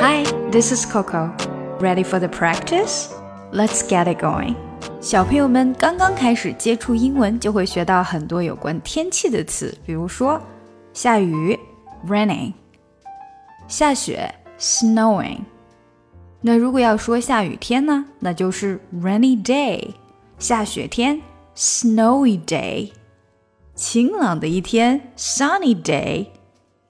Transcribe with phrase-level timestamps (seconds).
[0.00, 1.32] Hi, this is Coco.
[1.80, 3.08] Ready for the practice?
[3.52, 4.54] Let's get it going.
[5.00, 10.40] 小朋友们刚刚开始接触英文，就会学到很多有关天气的词，比如说
[10.92, 11.58] 下雨
[12.06, 12.52] （raining）、
[13.68, 15.40] 下雪 （snowing）。
[16.40, 19.94] 那如果要说下雨天呢，那就是 rainy day，
[20.38, 21.20] 下雪天
[21.56, 22.92] snowy day，
[23.74, 26.26] 晴朗的一天 sunny day，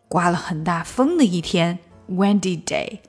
[0.09, 1.79] 刮了很大风的一天
[2.16, 3.00] Windy day。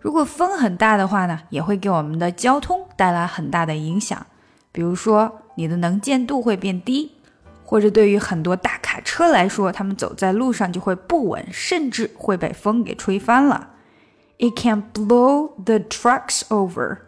[0.00, 4.26] 如果风很大的话呢，也会给我们的交通带来很大的影响，
[4.70, 7.12] 比如说你的能见度会变低，
[7.64, 13.70] 或者对于很多大卡车来说，他们走在路上就会不稳，甚至会被风给吹翻了。
[14.38, 16.98] It can blow the trucks over。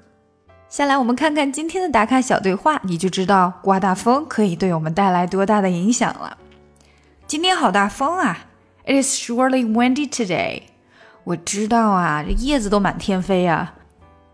[0.69, 6.37] 下来我们看看今天的打卡小对话，你就知道刮大风可以对我们带来多大的影响了。
[7.27, 8.47] 今天好大风啊
[8.85, 10.63] ！It is surely windy today。
[11.28, 13.76] 我知道啊，这叶子都满天飞啊。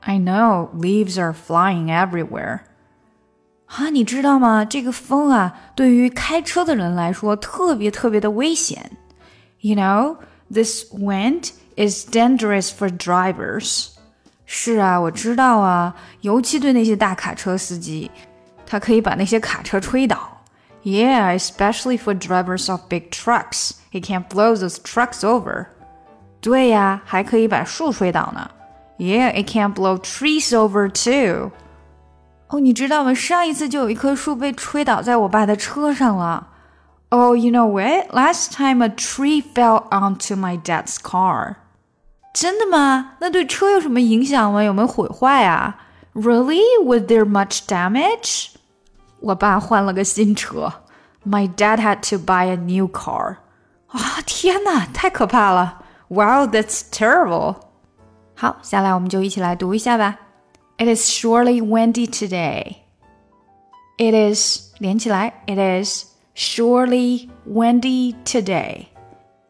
[0.02, 2.62] I know leaves are flying everywhere。
[3.68, 4.66] 啊，你知道吗？
[4.66, 8.92] 这个风啊，对于开车的人来说特别特别的危险。
[9.60, 10.18] You know
[10.52, 13.90] this wind is dangerous for drivers。
[14.46, 18.10] 是啊，我知道啊，尤其对那些大卡车司机，
[18.66, 20.18] 它可以把那些卡车吹倒。
[20.82, 25.68] Yeah, especially for drivers of big trucks, it can blow those trucks over.
[26.44, 28.50] 对呀，还可以把树吹倒呢。
[28.98, 31.52] Yeah, it can blow trees over too.
[32.48, 33.14] 哦，你知道吗？
[33.14, 36.48] 上一次就有一棵树被吹倒在我爸的车上了。
[37.10, 38.14] Oh, you know what?
[38.14, 41.56] Last time a tree fell onto my dad's car.
[42.34, 43.14] 真的吗？
[43.20, 44.64] 那对车有什么影响吗？
[44.64, 45.76] 有没有毁坏啊？
[46.14, 46.62] Really?
[46.84, 48.50] Was there much damage?
[49.22, 50.72] 我爸换了个新车。
[51.26, 53.38] My dad had to buy a new car.
[53.88, 55.80] 啊，天哪，太可怕了
[56.14, 57.56] ！Wow, that's terrible.
[58.36, 60.18] 好，下来我们就一起来读一下吧。
[60.78, 62.78] It is surely windy today.
[63.98, 68.86] It is 连起来，It is surely windy today.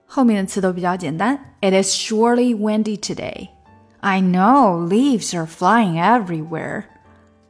[0.08, 1.38] 后面的词都比较简单。
[1.62, 3.50] It is surely windy today.
[4.00, 6.86] I know leaves are flying everywhere.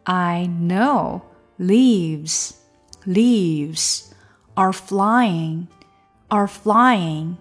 [0.03, 1.21] I know
[1.57, 2.55] leaves,
[3.05, 4.11] leaves
[4.55, 5.67] are flying,
[6.27, 7.37] are flying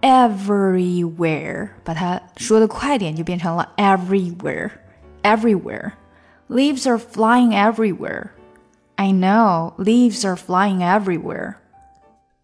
[0.00, 1.70] everywhere.
[1.84, 4.70] 把它说的快点，就变成了 everywhere,
[5.22, 5.92] everywhere.
[6.48, 8.30] Leaves are flying everywhere.
[8.96, 11.56] I know leaves are flying everywhere.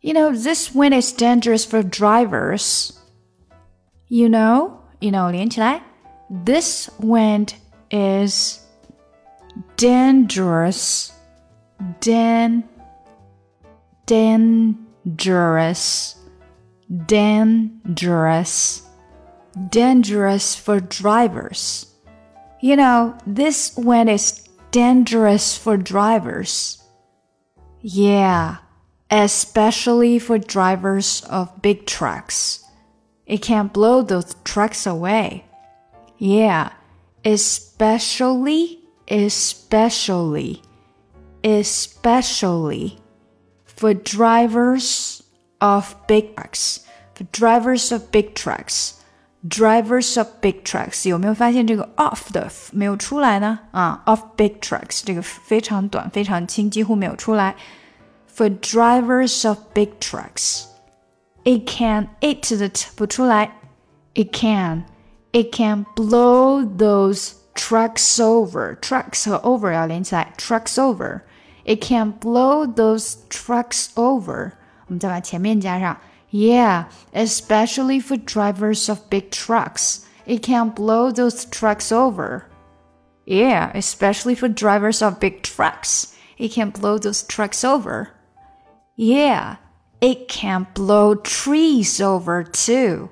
[0.00, 2.92] You know, this wind is dangerous for drivers.
[4.08, 5.82] You know, you know, 连起来.
[6.28, 7.54] This wind
[7.90, 8.60] is
[9.76, 11.12] dangerous.
[12.00, 12.64] Dan,
[14.06, 14.74] dangerous,
[17.05, 18.83] dangerous,
[19.69, 21.87] dangerous for drivers.
[22.61, 26.81] You know, this wind is dangerous for drivers.
[27.81, 28.57] Yeah,
[29.11, 32.63] especially for drivers of big trucks.
[33.25, 35.45] It can blow those trucks away.
[36.17, 36.71] Yeah,
[37.23, 40.61] especially, especially,
[41.43, 42.99] especially
[43.65, 45.14] for drivers
[45.64, 46.80] of big trucks.
[47.14, 48.94] For drivers of big trucks.
[49.42, 53.58] Drivers of big trucks 有没有发现这个 of 的没有出来呢？
[53.70, 57.56] 啊，of big trucks 这个非常短，非常轻，几乎没有出来。
[58.34, 63.52] For drivers of big trucks。it can it 的 t 不出来，
[64.14, 64.84] it can
[65.32, 71.22] it can blow those trucks over trucks 和 over 要连起来，trucks over
[71.64, 74.52] it can blow those trucks over。
[74.86, 75.96] 我们再把前面加上，
[76.30, 82.42] Yeah, especially for drivers of big trucks, it can blow those trucks over.
[83.24, 88.08] Yeah, especially for drivers of big trucks, it can blow those trucks over.
[88.96, 89.56] Yeah.
[90.02, 93.10] It can blow trees over too.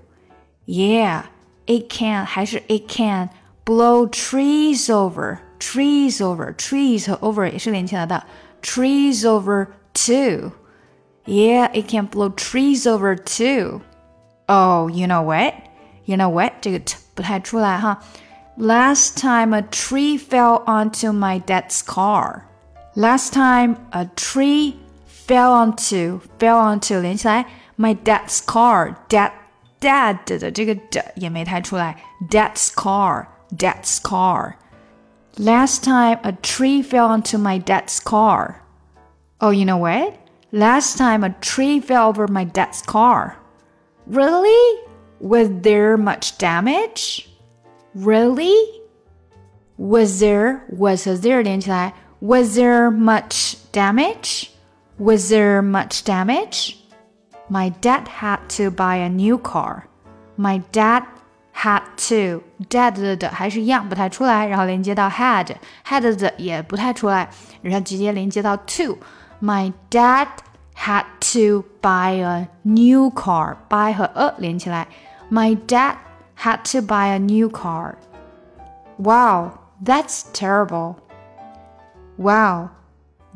[0.65, 1.25] Yeah,
[1.67, 3.29] it can 还是 it can
[3.67, 5.41] blow trees over.
[5.59, 8.25] Trees over, trees 和 over 也是连起来的。
[8.63, 10.53] Trees over too.
[11.27, 13.83] Yeah, it can blow trees over too.
[14.49, 15.55] Oh, you know what?
[16.07, 16.55] You know what?
[16.63, 17.99] 这个 t 不太出来哈。
[18.57, 22.43] Last time a tree fell onto my dad's car.
[22.95, 24.77] Last time a tree
[25.07, 27.45] fell onto fell onto 连起来，
[27.77, 29.33] my dad's car dad
[29.81, 31.97] dad 的这个的也没太出来，
[32.31, 33.27] dad's car
[33.57, 38.55] dad's car。Last time a tree fell onto my dad's car.
[39.39, 40.15] Oh, you know what?
[40.53, 43.37] Last time a tree fell over my dad's car.
[44.07, 44.81] Really?
[45.21, 47.29] Was there much damage?
[47.95, 48.55] Really?
[49.77, 51.93] Was there was 和 there 连起来？
[52.21, 54.49] Was there much damage?
[54.99, 56.77] Was there much damage?
[57.49, 59.85] My dad had to buy a new car.
[60.37, 61.05] My dad
[61.53, 65.55] had to dad 的还是一样不太出来，然后连接到 had
[65.87, 67.29] had 的也不太出来，
[67.63, 68.99] 然后直接连接到 to。
[69.43, 70.29] My dad
[70.75, 73.57] had to buy a new car.
[73.69, 74.89] buy 和 a 连起来。
[75.31, 75.97] My dad
[76.37, 77.97] had to buy a new car.
[78.99, 79.53] Wow,
[79.85, 80.97] that's terrible.
[82.17, 82.71] Wow,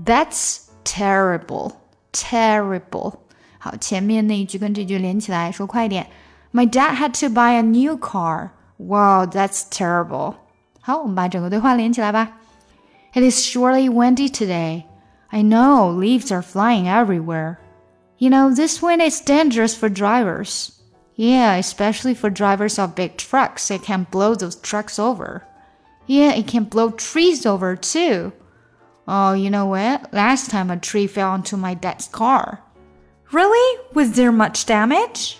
[0.03, 1.73] that's terrible.
[2.13, 3.15] Terrible.
[3.59, 6.09] 好，前面那一句跟这句连起来，说快一点。
[6.53, 8.51] My dad had to buy a new car.
[8.77, 10.35] Wow, that's terrible.
[10.81, 12.33] 好，我们把整个对话连起来吧。
[13.15, 14.85] It is surely windy today.
[15.32, 17.60] I know leaves are flying everywhere.
[18.18, 20.82] You know, this wind is dangerous for drivers.
[21.16, 23.72] Yeah, especially for drivers of big trucks.
[23.72, 25.44] It can blow those trucks over.
[26.06, 28.32] Yeah, it can blow trees over too.
[29.08, 30.14] Oh, you know what?
[30.14, 32.62] Last time a tree fell onto my dad's car.
[33.32, 33.84] Really?
[33.94, 35.40] Was there much damage?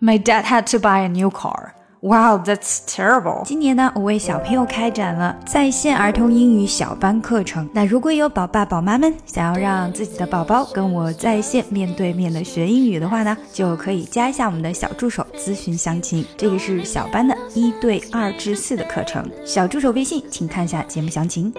[0.00, 1.74] My dad had to buy a new car.
[2.04, 3.44] Wow, that's terrible.
[3.46, 7.66] 今年呢，我为小朋友开展了在线儿童英语小班课程。
[7.72, 16.22] 那如果有宝爸宝妈们想要让自己的宝宝跟我在线面对面的学英语的话呢，就可以加一下我们的小助手咨询详情。
[16.36, 21.50] 这个是小班的一对二至四的课程，小助手微信请看一下节目详情。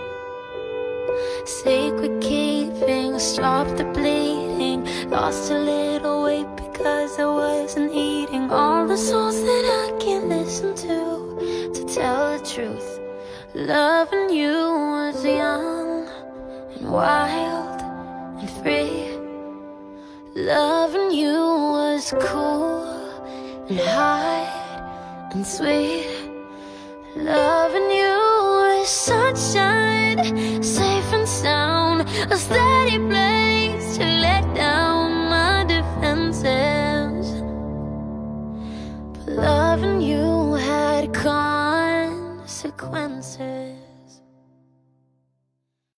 [13.66, 16.08] Loving you was young
[16.76, 17.82] and wild
[18.40, 19.10] and free.
[20.36, 22.86] Loving you was cool
[23.70, 26.06] and high and sweet.
[27.16, 28.18] Loving you
[28.62, 32.08] was sunshine, safe and sound.